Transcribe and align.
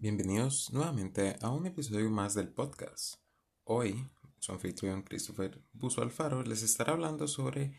Bienvenidos 0.00 0.72
nuevamente 0.72 1.36
a 1.42 1.50
un 1.50 1.66
episodio 1.66 2.08
más 2.08 2.32
del 2.34 2.46
podcast. 2.46 3.16
Hoy, 3.64 4.08
su 4.38 4.52
anfitrión 4.52 5.02
Christopher 5.02 5.60
Buso 5.72 6.02
Alfaro 6.02 6.44
les 6.44 6.62
estará 6.62 6.92
hablando 6.92 7.26
sobre 7.26 7.74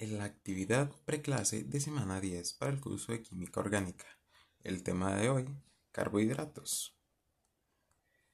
la 0.00 0.24
actividad 0.24 0.90
preclase 1.04 1.62
de 1.62 1.78
semana 1.78 2.20
10 2.20 2.54
para 2.54 2.72
el 2.72 2.80
curso 2.80 3.12
de 3.12 3.22
Química 3.22 3.60
Orgánica. 3.60 4.04
El 4.64 4.82
tema 4.82 5.14
de 5.14 5.28
hoy, 5.30 5.48
carbohidratos. 5.92 6.98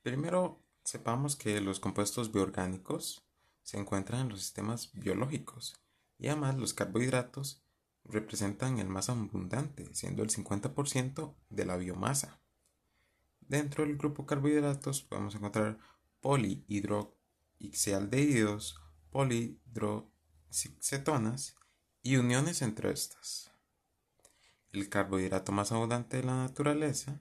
Primero, 0.00 0.62
sepamos 0.82 1.36
que 1.36 1.60
los 1.60 1.78
compuestos 1.78 2.32
bioorgánicos 2.32 3.22
se 3.62 3.76
encuentran 3.76 4.22
en 4.22 4.28
los 4.30 4.40
sistemas 4.40 4.92
biológicos 4.94 5.78
y 6.18 6.28
además 6.28 6.56
los 6.56 6.72
carbohidratos 6.72 7.62
representan 8.02 8.78
el 8.78 8.88
más 8.88 9.10
abundante, 9.10 9.94
siendo 9.94 10.22
el 10.22 10.30
50% 10.30 11.34
de 11.50 11.66
la 11.66 11.76
biomasa. 11.76 12.40
Dentro 13.48 13.84
del 13.84 13.96
grupo 13.96 14.26
carbohidratos 14.26 15.02
podemos 15.02 15.36
encontrar 15.36 15.78
polihidroxialdehídos, 16.20 18.80
polihidroxicetonas 19.10 21.56
y 22.02 22.16
uniones 22.16 22.62
entre 22.62 22.90
estas. 22.90 23.52
El 24.72 24.88
carbohidrato 24.88 25.52
más 25.52 25.70
abundante 25.70 26.16
de 26.16 26.24
la 26.24 26.34
naturaleza 26.36 27.20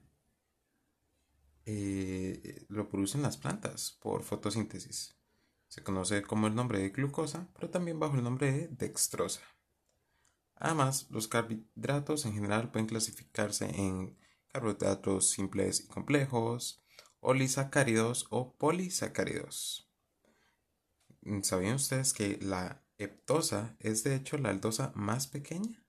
eh, 1.64 2.66
lo 2.68 2.88
producen 2.88 3.22
las 3.22 3.36
plantas 3.36 3.96
por 4.00 4.22
fotosíntesis. 4.22 5.14
Se 5.68 5.82
conoce 5.82 6.22
como 6.22 6.48
el 6.48 6.54
nombre 6.54 6.78
de 6.80 6.90
glucosa, 6.90 7.48
pero 7.54 7.70
también 7.70 7.98
bajo 8.00 8.16
el 8.16 8.24
nombre 8.24 8.52
de 8.52 8.68
dextrosa. 8.68 9.42
Además, 10.56 11.06
los 11.10 11.28
carbohidratos 11.28 12.24
en 12.24 12.34
general 12.34 12.70
pueden 12.70 12.86
clasificarse 12.86 13.66
en 13.66 14.16
carbohidratos 14.56 15.28
simples 15.28 15.80
y 15.80 15.86
complejos, 15.86 16.82
olisacáridos 17.20 18.26
o 18.30 18.56
polisacáridos. 18.56 19.92
¿Sabían 21.42 21.74
ustedes 21.74 22.14
que 22.14 22.38
la 22.40 22.82
heptosa 22.96 23.76
es 23.80 24.02
de 24.02 24.14
hecho 24.14 24.38
la 24.38 24.48
aldosa 24.48 24.92
más 24.94 25.26
pequeña? 25.26 25.84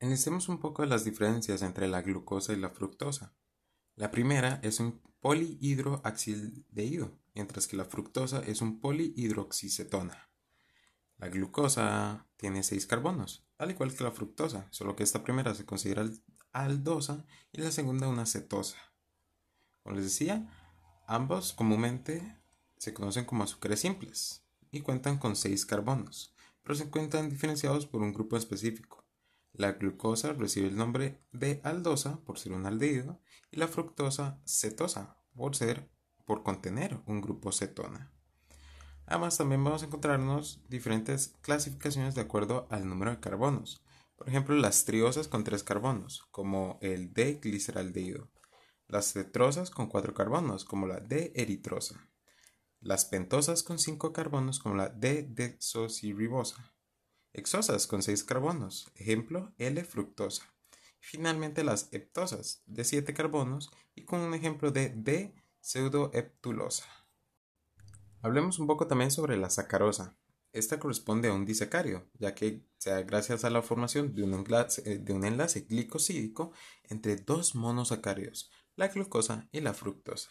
Analicemos 0.00 0.48
un 0.48 0.58
poco 0.58 0.84
las 0.84 1.04
diferencias 1.04 1.62
entre 1.62 1.86
la 1.86 2.02
glucosa 2.02 2.52
y 2.52 2.56
la 2.56 2.70
fructosa. 2.70 3.36
La 3.94 4.10
primera 4.10 4.58
es 4.64 4.80
un 4.80 5.00
polihidroxildehído, 5.20 7.20
mientras 7.34 7.68
que 7.68 7.76
la 7.76 7.84
fructosa 7.84 8.40
es 8.40 8.62
un 8.62 8.80
polihidroxicetona. 8.80 10.28
La 11.18 11.28
glucosa 11.28 12.28
tiene 12.36 12.64
6 12.64 12.84
carbonos, 12.88 13.47
al 13.58 13.70
igual 13.70 13.94
que 13.94 14.04
la 14.04 14.12
fructosa, 14.12 14.66
solo 14.70 14.96
que 14.96 15.02
esta 15.02 15.24
primera 15.24 15.54
se 15.54 15.66
considera 15.66 16.08
aldosa 16.52 17.26
y 17.52 17.60
la 17.60 17.70
segunda 17.70 18.08
una 18.08 18.26
cetosa. 18.26 18.78
Como 19.82 19.96
les 19.96 20.04
decía, 20.04 20.48
ambos 21.06 21.52
comúnmente 21.52 22.36
se 22.76 22.94
conocen 22.94 23.24
como 23.24 23.42
azúcares 23.42 23.80
simples 23.80 24.44
y 24.70 24.80
cuentan 24.80 25.18
con 25.18 25.36
6 25.36 25.66
carbonos, 25.66 26.34
pero 26.62 26.74
se 26.74 26.84
encuentran 26.84 27.28
diferenciados 27.28 27.86
por 27.86 28.02
un 28.02 28.12
grupo 28.12 28.36
específico. 28.36 29.04
La 29.52 29.72
glucosa 29.72 30.32
recibe 30.34 30.68
el 30.68 30.76
nombre 30.76 31.20
de 31.32 31.60
aldosa 31.64 32.20
por 32.20 32.38
ser 32.38 32.52
un 32.52 32.66
aldehído 32.66 33.20
y 33.50 33.56
la 33.56 33.66
fructosa 33.66 34.40
cetosa 34.46 35.16
por 35.34 35.56
ser 35.56 35.90
por 36.24 36.42
contener 36.42 37.00
un 37.06 37.20
grupo 37.20 37.50
cetona. 37.50 38.12
Además, 39.10 39.38
también 39.38 39.64
vamos 39.64 39.82
a 39.82 39.86
encontrarnos 39.86 40.60
diferentes 40.68 41.34
clasificaciones 41.40 42.14
de 42.14 42.20
acuerdo 42.20 42.66
al 42.68 42.86
número 42.86 43.10
de 43.10 43.20
carbonos. 43.20 43.82
Por 44.16 44.28
ejemplo, 44.28 44.54
las 44.54 44.84
triosas 44.84 45.28
con 45.28 45.44
tres 45.44 45.62
carbonos, 45.62 46.26
como 46.30 46.78
el 46.82 47.14
D-gliceraldehído. 47.14 48.28
Las 48.86 49.14
cetrosas 49.14 49.70
con 49.70 49.86
cuatro 49.86 50.12
carbonos, 50.12 50.66
como 50.66 50.86
la 50.86 51.00
D-eritrosa. 51.00 52.06
Las 52.80 53.06
pentosas 53.06 53.62
con 53.62 53.78
cinco 53.78 54.12
carbonos, 54.12 54.58
como 54.58 54.74
la 54.74 54.90
D-desoxirribosa. 54.90 56.74
Hexosas 57.32 57.86
con 57.86 58.02
seis 58.02 58.24
carbonos, 58.24 58.92
ejemplo 58.94 59.54
L-fructosa. 59.56 60.52
Finalmente 61.00 61.64
las 61.64 61.88
heptosas 61.92 62.62
de 62.66 62.84
siete 62.84 63.14
carbonos 63.14 63.70
y 63.94 64.04
con 64.04 64.20
un 64.20 64.34
ejemplo 64.34 64.70
de 64.70 64.90
D-pseudoheptulosa. 64.90 66.97
Hablemos 68.20 68.58
un 68.58 68.66
poco 68.66 68.86
también 68.86 69.10
sobre 69.10 69.36
la 69.36 69.48
sacarosa. 69.48 70.16
Esta 70.52 70.80
corresponde 70.80 71.28
a 71.28 71.34
un 71.34 71.44
disacario, 71.44 72.10
ya 72.14 72.34
que 72.34 72.64
se 72.78 72.90
da 72.90 73.02
gracias 73.02 73.44
a 73.44 73.50
la 73.50 73.62
formación 73.62 74.14
de 74.14 74.22
un 74.24 74.34
enlace, 74.34 74.82
eh, 74.86 75.66
glicosídico 75.68 76.52
entre 76.84 77.16
dos 77.16 77.54
monosacáridos, 77.54 78.50
la 78.74 78.88
glucosa 78.88 79.48
y 79.52 79.60
la 79.60 79.74
fructosa. 79.74 80.30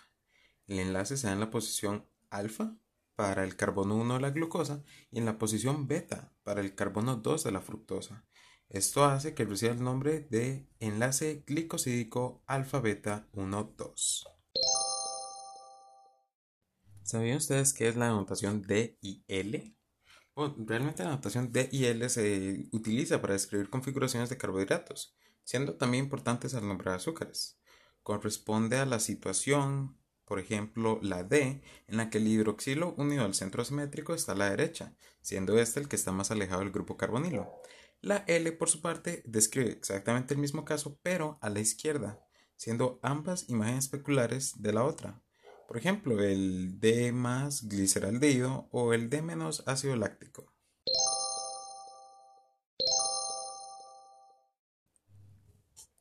El 0.66 0.80
enlace 0.80 1.18
se 1.18 1.28
da 1.28 1.34
en 1.34 1.40
la 1.40 1.50
posición 1.50 2.10
alfa 2.30 2.76
para 3.16 3.44
el 3.44 3.56
carbono 3.56 3.96
1 3.96 4.16
de 4.16 4.22
la 4.22 4.32
glucosa 4.32 4.84
y 5.10 5.20
en 5.20 5.26
la 5.26 5.38
posición 5.38 5.88
beta 5.88 6.34
para 6.44 6.62
el 6.62 6.76
carbono 6.76 7.16
2 7.16 7.46
de 7.46 7.52
la 7.52 7.62
fructosa. 7.62 8.26
Esto 8.70 9.06
hace 9.06 9.34
que 9.34 9.46
reciba 9.46 9.72
el 9.72 9.82
nombre 9.82 10.28
de 10.30 10.68
enlace 10.80 11.44
glicosídico 11.48 12.44
alfa-beta 12.48 13.30
1,2. 13.34 14.37
¿Sabían 17.08 17.38
ustedes 17.38 17.74
qué 17.74 17.88
es 17.88 17.96
la 17.96 18.10
notación 18.10 18.64
D 18.64 18.98
y 19.00 19.24
L? 19.30 19.74
realmente 20.58 21.06
la 21.06 21.12
notación 21.12 21.54
D 21.54 21.70
y 21.72 21.86
L 21.86 22.10
se 22.10 22.68
utiliza 22.74 23.22
para 23.22 23.32
describir 23.32 23.70
configuraciones 23.70 24.30
de 24.30 24.38
carbohidratos, 24.38 25.16
siendo 25.46 25.78
también 25.78 26.04
importantes 26.04 26.54
al 26.54 26.68
nombrar 26.68 26.96
azúcares. 26.96 27.62
Corresponde 28.04 28.76
a 28.76 28.86
la 28.86 29.00
situación, 29.00 29.98
por 30.26 30.38
ejemplo, 30.38 31.00
la 31.02 31.24
D, 31.24 31.64
en 31.88 31.96
la 31.96 32.10
que 32.10 32.18
el 32.18 32.28
hidroxilo 32.28 32.94
unido 32.98 33.24
al 33.24 33.36
centro 33.36 33.62
asimétrico 33.62 34.14
está 34.14 34.34
a 34.34 34.36
la 34.36 34.50
derecha, 34.50 34.94
siendo 35.22 35.58
este 35.58 35.80
el 35.80 35.88
que 35.88 35.96
está 35.96 36.12
más 36.12 36.30
alejado 36.32 36.60
del 36.60 36.74
grupo 36.74 36.98
carbonilo. 36.98 37.50
La 38.02 38.26
L, 38.28 38.52
por 38.52 38.68
su 38.68 38.82
parte, 38.82 39.24
describe 39.26 39.72
exactamente 39.72 40.34
el 40.34 40.42
mismo 40.42 40.66
caso, 40.66 41.00
pero 41.04 41.38
a 41.40 41.50
la 41.50 41.62
izquierda, 41.62 42.20
siendo 42.58 43.00
ambas 43.02 43.48
imágenes 43.48 43.86
especulares 43.86 44.62
de 44.62 44.74
la 44.74 44.84
otra. 44.84 45.24
Por 45.68 45.78
ejemplo, 45.78 46.24
el 46.24 46.80
D 46.80 47.12
más 47.12 47.68
gliceraldehído 47.68 48.70
o 48.72 48.94
el 48.94 49.10
D 49.10 49.22
menos 49.22 49.64
ácido 49.68 49.98
láctico. 49.98 50.54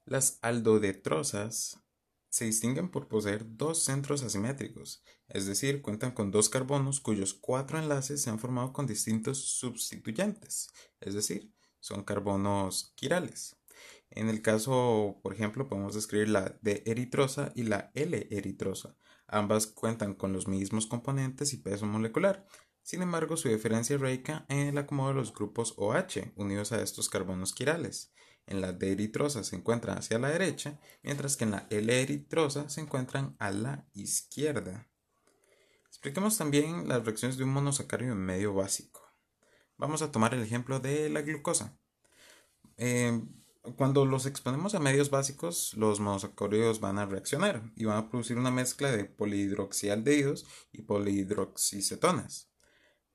Las 0.05 0.39
aldodetrosas 0.41 1.83
se 2.29 2.45
distinguen 2.45 2.93
por 2.93 3.09
poseer 3.09 3.45
dos 3.57 3.83
centros 3.83 4.23
asimétricos, 4.23 5.03
es 5.27 5.47
decir, 5.47 5.83
cuentan 5.83 6.13
con 6.13 6.31
dos 6.31 6.49
carbonos 6.49 7.01
cuyos 7.01 7.35
cuatro 7.35 7.81
enlaces 7.81 8.23
se 8.23 8.31
han 8.31 8.39
formado 8.39 8.73
con 8.73 8.87
distintos 8.87 9.39
sustituyentes, 9.59 10.69
es 11.01 11.15
decir, 11.15 11.53
son 11.81 12.05
carbonos 12.05 12.93
quirales. 12.95 13.57
En 14.11 14.29
el 14.29 14.43
caso, 14.43 15.19
por 15.23 15.35
ejemplo, 15.35 15.69
podemos 15.69 15.95
describir 15.95 16.29
la 16.29 16.57
D-eritrosa 16.63 17.53
y 17.55 17.65
la 17.65 17.91
L-eritrosa. 17.95 18.97
Ambas 19.27 19.67
cuentan 19.67 20.15
con 20.15 20.33
los 20.33 20.47
mismos 20.47 20.87
componentes 20.87 21.53
y 21.53 21.59
peso 21.59 21.87
molecular. 21.87 22.47
Sin 22.83 23.03
embargo, 23.03 23.37
su 23.37 23.49
diferencia 23.49 23.99
radica 23.99 24.47
en 24.49 24.69
el 24.69 24.79
acomodo 24.79 25.09
de 25.09 25.15
los 25.15 25.35
grupos 25.35 25.75
OH 25.77 26.33
unidos 26.37 26.73
a 26.73 26.81
estos 26.81 27.09
carbonos 27.09 27.53
quirales. 27.53 28.13
En 28.47 28.61
la 28.61 28.73
D-eritrosa 28.73 29.43
se 29.43 29.57
encuentran 29.57 29.99
hacia 29.99 30.21
la 30.21 30.29
derecha, 30.29 30.79
mientras 31.03 31.37
que 31.37 31.45
en 31.45 31.51
la 31.51 31.67
L-eritrosa 31.69 32.69
se 32.69 32.81
encuentran 32.81 33.35
a 33.41 33.51
la 33.51 33.89
izquierda. 33.93 34.89
Expliquemos 35.89 36.39
también 36.39 36.87
las 36.87 37.05
reacciones 37.05 37.37
de 37.37 37.45
un 37.45 37.51
monosacárido 37.51 38.13
en 38.13 38.19
medio 38.19 38.55
básico. 38.55 39.03
Vamos 39.77 40.03
a 40.03 40.13
tomar 40.13 40.33
el 40.35 40.43
ejemplo 40.43 40.79
de 40.79 41.09
la 41.11 41.23
glucosa. 41.23 41.77
Eh, 42.77 43.21
cuando 43.77 44.05
los 44.05 44.27
exponemos 44.27 44.75
a 44.75 44.81
medios 44.81 45.11
básicos, 45.11 45.75
los 45.77 46.01
monosacáridos 46.01 46.81
van 46.81 46.99
a 46.99 47.07
reaccionar 47.07 47.63
y 47.75 47.85
van 47.85 47.97
a 47.97 48.09
producir 48.09 48.39
una 48.39 48.51
mezcla 48.51 48.93
de 48.93 49.05
polihidroxialdehídos 49.05 50.47
y 50.73 50.83
polihidroxicetonas. 50.83 52.51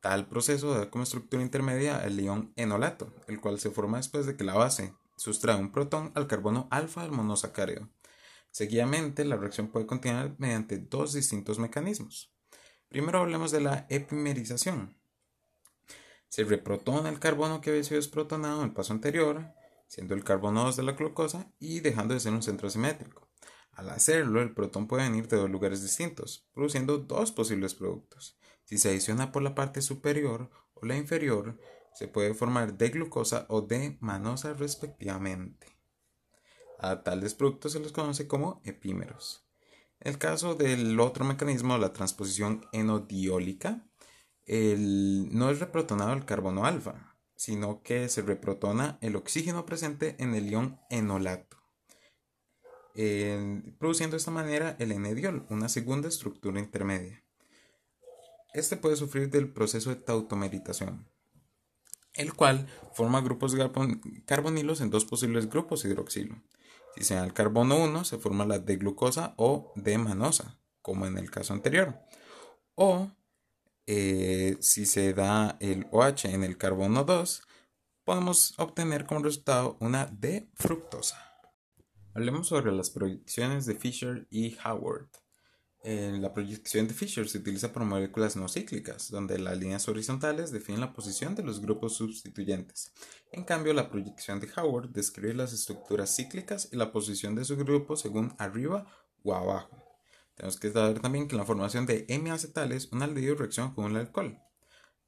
Tal 0.02 0.28
proceso 0.28 0.74
da 0.74 0.90
como 0.90 1.04
estructura 1.04 1.44
intermedia 1.44 2.04
el 2.04 2.20
ion 2.20 2.54
enolato, 2.56 3.14
el 3.28 3.40
cual 3.40 3.60
se 3.60 3.70
forma 3.70 3.98
después 3.98 4.26
de 4.26 4.36
que 4.36 4.44
la 4.44 4.56
base 4.56 4.96
sustrae 5.16 5.60
un 5.60 5.72
protón 5.72 6.12
al 6.16 6.28
carbono 6.28 6.68
alfa 6.72 7.04
del 7.04 7.12
monosacárido. 7.12 7.90
Seguidamente, 8.50 9.24
la 9.24 9.38
reacción 9.38 9.68
puede 9.68 9.86
continuar 9.86 10.36
mediante 10.40 10.78
dos 10.78 11.14
distintos 11.14 11.60
mecanismos. 11.60 12.34
Primero 12.90 13.20
hablemos 13.20 13.52
de 13.52 13.62
la 13.62 13.86
epimerización. 13.90 14.98
Se 16.28 16.44
reprotona 16.44 17.10
el 17.10 17.20
carbono 17.20 17.62
que 17.62 17.70
había 17.70 17.84
sido 17.84 17.98
desprotonado 17.98 18.62
en 18.62 18.70
el 18.70 18.74
paso 18.74 18.94
anterior, 18.94 19.54
siendo 19.92 20.14
el 20.16 20.24
carbono 20.24 20.64
2 20.64 20.78
de 20.78 20.84
la 20.84 20.94
glucosa 20.94 21.52
y 21.60 21.82
dejando 21.82 22.14
de 22.14 22.22
ser 22.22 22.32
un 22.32 22.42
centro 22.42 22.70
simétrico. 22.70 23.28
Al 23.74 23.90
hacerlo, 23.90 24.42
el 24.42 24.54
protón 24.54 24.88
puede 24.88 25.04
venir 25.04 25.28
de 25.28 25.36
dos 25.36 25.50
lugares 25.50 25.82
distintos, 25.82 26.48
produciendo 26.54 26.98
dos 26.98 27.34
posibles 27.34 27.76
productos. 27.76 28.38
Si 28.64 28.78
se 28.78 28.88
adiciona 28.88 29.34
por 29.34 29.44
la 29.44 29.54
parte 29.54 29.82
superior 29.82 30.50
o 30.76 30.86
la 30.86 30.96
inferior, 30.96 31.60
se 31.94 32.08
puede 32.08 32.34
formar 32.34 32.78
de 32.78 32.88
glucosa 32.88 33.46
o 33.50 33.64
de 33.64 33.98
manosa 34.00 34.54
respectivamente. 34.54 35.68
A 36.80 37.04
tales 37.04 37.34
productos 37.34 37.74
se 37.74 37.82
los 37.82 37.92
conoce 37.92 38.30
como 38.30 38.62
epímeros. 38.64 39.46
En 40.00 40.14
el 40.14 40.18
caso 40.18 40.56
del 40.56 40.98
otro 41.02 41.26
mecanismo, 41.26 41.78
la 41.78 41.92
transposición 41.92 42.66
enodiólica, 42.72 43.86
no 44.48 45.50
es 45.50 45.60
reprotonado 45.60 46.14
el 46.14 46.24
carbono 46.24 46.64
alfa, 46.64 47.11
sino 47.42 47.82
que 47.82 48.08
se 48.08 48.22
reprotona 48.22 49.00
el 49.02 49.16
oxígeno 49.16 49.66
presente 49.66 50.16
en 50.20 50.36
el 50.36 50.52
ion 50.52 50.80
enolato, 50.92 51.58
produciendo 53.80 54.14
de 54.14 54.18
esta 54.20 54.30
manera 54.30 54.76
el 54.78 54.92
enediol, 54.92 55.48
una 55.50 55.68
segunda 55.68 56.08
estructura 56.08 56.60
intermedia. 56.60 57.26
Este 58.54 58.78
puede 58.78 58.96
sufrir 58.96 59.32
del 59.32 59.52
proceso 59.52 59.90
de 59.90 59.96
tautomeritación, 59.96 61.10
el 62.14 62.36
cual 62.36 62.68
forma 62.94 63.22
grupos 63.22 63.56
carbonilos 64.28 64.80
en 64.80 64.92
dos 64.92 65.06
posibles 65.06 65.50
grupos 65.50 65.84
hidroxilo. 65.84 66.44
Si 66.96 67.04
se 67.04 67.16
da 67.16 67.24
el 67.24 67.34
carbono 67.34 67.84
1, 67.84 68.06
se 68.06 68.20
forma 68.20 68.46
la 68.46 68.60
D-glucosa 68.60 69.34
o 69.38 69.74
D-manosa, 69.76 70.62
como 70.84 71.08
en 71.08 71.18
el 71.18 71.32
caso 71.32 71.54
anterior. 71.54 71.98
O 72.76 73.10
eh, 73.88 74.58
si 74.60 74.86
se 74.86 75.14
da 75.14 75.58
el 75.60 75.88
OH 75.92 76.26
en 76.26 76.44
el 76.44 76.58
carbono 76.58 77.04
2, 77.04 77.42
podemos 78.04 78.54
obtener 78.58 79.06
como 79.06 79.24
resultado 79.24 79.78
una 79.80 80.06
D-fructosa. 80.06 81.18
Hablemos 82.14 82.48
sobre 82.48 82.72
las 82.72 82.90
proyecciones 82.90 83.66
de 83.66 83.76
Fischer 83.76 84.28
y 84.30 84.58
Howard. 84.66 85.10
la 85.84 86.34
proyección 86.34 86.88
de 86.88 86.94
Fischer 86.94 87.28
se 87.28 87.40
utiliza 87.40 87.74
para 87.74 87.86
moléculas 87.86 88.36
no 88.36 88.48
cíclicas, 88.48 89.10
donde 89.10 89.40
las 89.40 89.58
líneas 89.58 89.88
horizontales 89.88 90.52
definen 90.52 90.82
la 90.82 90.94
posición 90.94 91.36
de 91.36 91.44
los 91.44 91.62
grupos 91.62 91.96
sustituyentes. 91.96 92.92
En 93.32 93.44
cambio, 93.46 93.74
la 93.74 93.90
proyección 93.90 94.40
de 94.40 94.50
Howard 94.58 94.90
describe 94.90 95.34
las 95.34 95.54
estructuras 95.54 96.16
cíclicas 96.16 96.70
y 96.72 96.76
la 96.76 96.92
posición 96.92 97.34
de 97.34 97.46
su 97.46 97.56
grupo 97.56 97.96
según 97.96 98.36
arriba 98.38 98.86
o 99.24 99.34
abajo. 99.34 99.81
Tenemos 100.42 100.60
que 100.60 100.72
saber 100.72 101.00
también 101.00 101.28
que 101.28 101.36
la 101.36 101.46
formación 101.46 101.86
de 101.86 102.08
M-acetales 102.10 102.92
un 102.92 103.04
aldehído 103.04 103.36
reacciona 103.36 103.76
con 103.76 103.86
un 103.86 103.96
alcohol. 103.96 104.40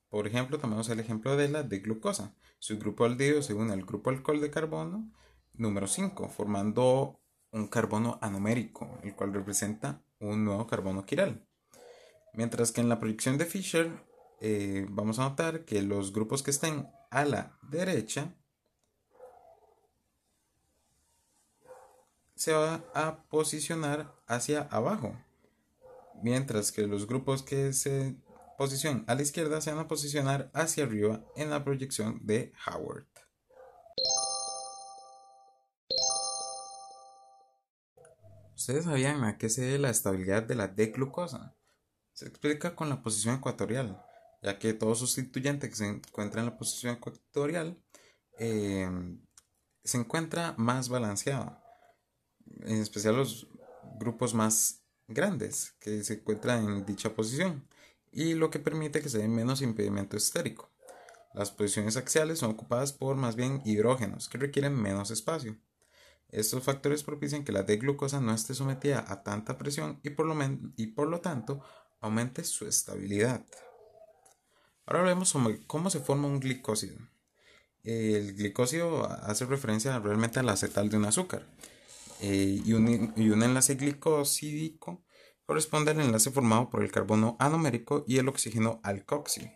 Por 0.07 0.27
ejemplo, 0.27 0.59
tomamos 0.59 0.89
el 0.89 0.99
ejemplo 0.99 1.35
de 1.35 1.49
la 1.49 1.63
de 1.63 1.79
glucosa. 1.79 2.35
Su 2.59 2.77
grupo 2.77 3.03
aldehído 3.03 3.41
según 3.41 3.71
el 3.71 3.83
grupo 3.83 4.11
alcohol 4.11 4.39
de 4.39 4.51
carbono 4.51 5.11
número 5.53 5.87
5, 5.87 6.29
formando 6.29 7.19
un 7.49 7.67
carbono 7.67 8.19
anomérico, 8.21 8.99
el 9.01 9.15
cual 9.15 9.33
representa 9.33 10.03
un 10.19 10.45
nuevo 10.45 10.67
carbono 10.67 11.03
quiral. 11.03 11.47
Mientras 12.35 12.71
que 12.71 12.81
en 12.81 12.89
la 12.89 12.99
proyección 12.99 13.39
de 13.39 13.47
Fischer 13.47 13.91
eh, 14.39 14.85
vamos 14.87 15.17
a 15.17 15.29
notar 15.29 15.65
que 15.65 15.81
los 15.81 16.13
grupos 16.13 16.43
que 16.43 16.51
estén 16.51 16.87
a 17.09 17.25
la 17.25 17.57
derecha 17.63 18.35
se 22.35 22.53
va 22.53 22.83
a 22.93 23.23
posicionar 23.29 24.13
hacia 24.27 24.63
abajo, 24.63 25.15
mientras 26.21 26.71
que 26.71 26.87
los 26.87 27.07
grupos 27.07 27.43
que 27.43 27.73
se 27.73 28.15
posicionan 28.57 29.03
a 29.07 29.15
la 29.15 29.21
izquierda 29.21 29.61
se 29.61 29.71
van 29.71 29.79
a 29.79 29.87
posicionar 29.87 30.51
hacia 30.53 30.83
arriba 30.83 31.23
en 31.35 31.49
la 31.49 31.63
proyección 31.63 32.19
de 32.23 32.53
Howard. 32.67 33.07
¿Ustedes 38.55 38.85
sabían 38.85 39.23
a 39.23 39.37
qué 39.37 39.49
se 39.49 39.61
debe 39.61 39.79
la 39.79 39.89
estabilidad 39.89 40.43
de 40.43 40.55
la 40.55 40.67
D-glucosa? 40.67 41.55
Se 42.13 42.27
explica 42.27 42.75
con 42.75 42.87
la 42.87 43.01
posición 43.01 43.35
ecuatorial, 43.35 44.01
ya 44.41 44.59
que 44.59 44.73
todo 44.73 44.95
sustituyente 44.95 45.67
que 45.67 45.75
se 45.75 45.87
encuentra 45.87 46.41
en 46.41 46.45
la 46.47 46.57
posición 46.57 46.95
ecuatorial 46.95 47.83
eh, 48.39 48.89
se 49.83 49.97
encuentra 49.97 50.55
más 50.57 50.87
balanceado, 50.87 51.61
en 52.61 52.77
especial 52.77 53.17
los 53.17 53.49
grupos 53.99 54.33
más 54.33 54.82
grandes 55.07 55.75
que 55.79 56.03
se 56.03 56.15
encuentran 56.15 56.65
en 56.65 56.85
dicha 56.85 57.15
posición, 57.15 57.67
y 58.11 58.35
lo 58.35 58.49
que 58.49 58.59
permite 58.59 59.01
que 59.01 59.09
se 59.09 59.17
dé 59.17 59.27
menos 59.27 59.61
impedimento 59.61 60.15
estérico. 60.15 60.71
Las 61.33 61.51
posiciones 61.51 61.97
axiales 61.97 62.39
son 62.39 62.51
ocupadas 62.51 62.93
por 62.93 63.15
más 63.15 63.35
bien 63.35 63.61
hidrógenos 63.65 64.29
que 64.29 64.37
requieren 64.37 64.79
menos 64.79 65.09
espacio. 65.09 65.57
Estos 66.29 66.63
factores 66.63 67.03
propician 67.03 67.43
que 67.43 67.51
la 67.51 67.63
D-glucosa 67.63 68.19
no 68.19 68.33
esté 68.33 68.53
sometida 68.53 69.03
a 69.07 69.23
tanta 69.23 69.57
presión 69.57 69.99
y 70.03 70.11
por, 70.11 70.27
lo 70.27 70.35
y 70.77 70.87
por 70.87 71.07
lo 71.07 71.21
tanto 71.21 71.63
aumente 72.01 72.43
su 72.43 72.67
estabilidad. 72.67 73.43
Ahora 74.85 75.01
hablemos 75.01 75.33
cómo 75.65 75.89
se 75.89 75.99
forma 75.99 76.27
un 76.27 76.39
glicósido. 76.39 76.97
El 77.83 78.35
glicósido 78.35 79.05
hace 79.07 79.45
referencia 79.45 79.97
realmente 79.99 80.39
al 80.39 80.49
acetal 80.49 80.89
de 80.89 80.97
un 80.97 81.05
azúcar 81.05 81.47
eh, 82.21 82.61
y, 82.63 82.73
un, 82.73 83.13
y, 83.15 83.29
un, 83.29 83.43
enlace 83.43 83.75
glicosídico 83.75 85.03
corresponde 85.45 85.91
al 85.91 86.01
enlace 86.01 86.31
formado 86.31 86.69
por 86.69 86.83
el 86.83 86.91
carbono 86.91 87.35
anomérico 87.39 88.03
y 88.07 88.17
el 88.17 88.27
oxígeno 88.27 88.79
alcoxil. 88.83 89.51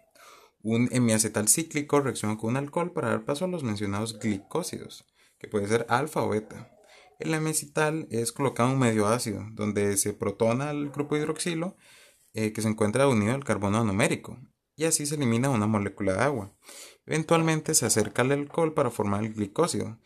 Un 0.62 0.89
hemiacetal 0.92 1.48
cíclico 1.48 2.01
reacciona 2.01 2.38
con 2.38 2.51
un 2.51 2.57
alcohol 2.57 2.92
para 2.92 3.09
dar 3.09 3.25
paso 3.25 3.45
a 3.45 3.48
los 3.48 3.63
mencionados 3.63 4.19
glicósidos 4.19 5.06
que 5.39 5.48
puede 5.48 5.68
ser 5.68 5.86
alfa 5.89 6.24
o 6.24 6.30
beta. 6.30 6.71
El 7.19 7.33
hemicital 7.33 8.07
es 8.12 8.31
colocado 8.31 8.69
en 8.69 8.75
un 8.75 8.81
medio 8.81 9.07
ácido, 9.07 9.44
donde 9.53 9.98
se 9.98 10.13
protona 10.13 10.71
el 10.71 10.89
grupo 10.89 11.18
hidroxilo 11.18 11.75
eh, 12.33 12.53
que 12.53 12.62
se 12.62 12.68
encuentra 12.68 13.07
unido 13.07 13.33
al 13.33 13.44
carbono 13.44 13.80
anomérico, 13.80 14.38
y 14.75 14.86
así 14.86 15.06
se 15.06 15.15
elimina 15.15 15.50
una 15.50 15.65
molécula 15.65 16.13
de 16.13 16.19
agua. 16.19 16.56
Eventualmente 17.06 17.74
se 17.74 17.86
acerca 17.86 18.21
al 18.21 18.31
alcohol 18.31 18.74
para 18.74 18.92
formar 18.92 19.24
el 19.24 19.33
glicósido. 19.33 20.00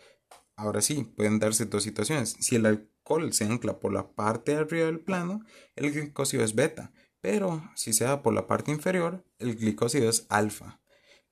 Ahora 0.56 0.81
sí, 0.81 1.03
pueden 1.03 1.39
darse 1.39 1.65
dos 1.65 1.83
situaciones. 1.83 2.36
Si 2.39 2.56
el 2.56 2.65
alcohol 2.65 3.33
se 3.33 3.45
ancla 3.45 3.80
por 3.80 3.94
la 3.94 4.12
parte 4.12 4.53
de 4.53 4.59
arriba 4.59 4.86
del 4.86 5.00
plano, 5.00 5.44
el 5.75 5.92
glicósido 5.92 6.44
es 6.44 6.56
beta, 6.56 6.94
pero 7.21 7.63
si 7.75 7.94
se 7.94 8.03
da 8.03 8.21
por 8.21 8.33
la 8.33 8.48
parte 8.48 8.71
inferior, 8.71 9.24
el 9.39 9.56
glicósido 9.56 10.09
es 10.09 10.25
alfa. 10.30 10.81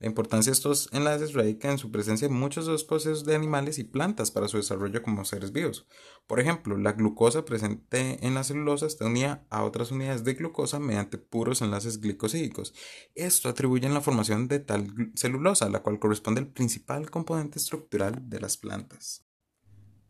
La 0.01 0.07
importancia 0.07 0.49
de 0.49 0.53
estos 0.53 0.87
enlaces 0.93 1.33
radica 1.33 1.69
en 1.69 1.77
su 1.77 1.91
presencia 1.91 2.25
en 2.25 2.33
muchos 2.33 2.65
de 2.65 2.71
los 2.71 2.85
procesos 2.85 3.25
de 3.25 3.35
animales 3.35 3.79
y 3.79 3.83
plantas 3.83 4.31
para 4.31 4.47
su 4.47 4.55
desarrollo 4.55 5.03
como 5.03 5.25
seres 5.25 5.51
vivos. 5.51 5.87
Por 6.25 6.39
ejemplo, 6.39 6.77
la 6.77 6.93
glucosa 6.93 7.43
presente 7.43 8.25
en 8.25 8.33
la 8.33 8.45
celulosa 8.45 8.85
está 8.85 9.05
unida 9.05 9.45
a 9.49 9.65
otras 9.65 9.91
unidades 9.91 10.23
de 10.23 10.35
glucosa 10.35 10.79
mediante 10.79 11.17
puros 11.17 11.61
enlaces 11.61 11.99
glicosídicos. 11.99 12.73
Esto 13.13 13.49
atribuye 13.49 13.87
en 13.87 13.93
la 13.93 13.99
formación 13.99 14.47
de 14.47 14.59
tal 14.59 15.11
celulosa, 15.15 15.67
la 15.67 15.81
cual 15.81 15.99
corresponde 15.99 16.39
al 16.39 16.47
principal 16.47 17.11
componente 17.11 17.59
estructural 17.59 18.29
de 18.29 18.39
las 18.39 18.55
plantas. 18.55 19.25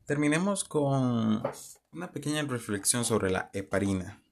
Terminemos 0.05 0.65
con 0.65 1.41
una 1.91 2.11
pequeña 2.11 2.43
reflexión 2.43 3.05
sobre 3.05 3.31
la 3.31 3.49
heparina. 3.53 4.23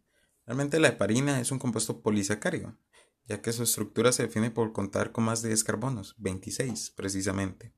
Realmente 0.46 0.80
la 0.80 0.90
heparina 0.90 1.42
es 1.42 1.52
un 1.52 1.58
compuesto 1.58 2.02
polisacárido 2.02 2.78
ya 3.28 3.42
que 3.42 3.54
su 3.54 3.64
estructura 3.64 4.12
se 4.12 4.24
define 4.24 4.52
por 4.52 4.74
contar 4.74 5.12
con 5.12 5.26
más 5.26 5.42
de 5.42 5.50
10 5.50 5.64
carbonos, 5.64 6.16
26 6.18 6.92
precisamente. 6.96 7.74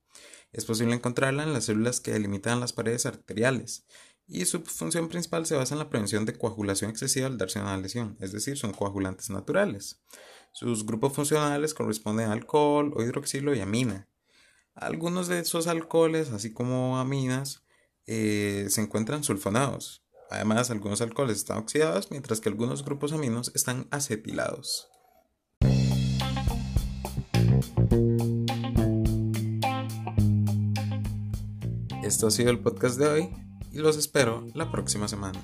Es 0.51 0.65
posible 0.65 0.95
encontrarla 0.95 1.43
en 1.43 1.53
las 1.53 1.65
células 1.65 1.99
que 1.99 2.11
delimitan 2.11 2.59
las 2.59 2.73
paredes 2.73 3.05
arteriales, 3.05 3.85
y 4.27 4.45
su 4.45 4.61
función 4.61 5.09
principal 5.09 5.47
se 5.47 5.55
basa 5.55 5.73
en 5.73 5.79
la 5.79 5.89
prevención 5.89 6.25
de 6.25 6.37
coagulación 6.37 6.91
excesiva 6.91 7.25
al 7.25 7.39
darse 7.39 7.59
una 7.59 7.77
lesión, 7.77 8.15
es 8.19 8.31
decir, 8.31 8.57
son 8.57 8.73
coagulantes 8.73 9.31
naturales. 9.31 10.01
Sus 10.51 10.85
grupos 10.85 11.13
funcionales 11.13 11.73
corresponden 11.73 12.29
a 12.29 12.33
alcohol 12.33 12.93
o 12.95 13.01
hidroxilo 13.01 13.55
y 13.55 13.59
amina. 13.59 14.07
Algunos 14.75 15.27
de 15.27 15.39
esos 15.39 15.65
alcoholes, 15.65 16.29
así 16.29 16.53
como 16.53 16.99
aminas, 16.99 17.63
eh, 18.05 18.67
se 18.69 18.81
encuentran 18.81 19.23
sulfonados. 19.23 20.03
Además, 20.29 20.69
algunos 20.69 21.01
alcoholes 21.01 21.37
están 21.37 21.57
oxidados, 21.57 22.11
mientras 22.11 22.39
que 22.39 22.49
algunos 22.49 22.85
grupos 22.85 23.13
aminos 23.13 23.51
están 23.55 23.87
acetilados. 23.89 24.89
Esto 32.03 32.27
ha 32.27 32.31
sido 32.31 32.49
el 32.49 32.59
podcast 32.59 32.97
de 32.97 33.07
hoy 33.07 33.29
y 33.71 33.77
los 33.79 33.97
espero 33.97 34.47
la 34.53 34.71
próxima 34.71 35.07
semana. 35.07 35.39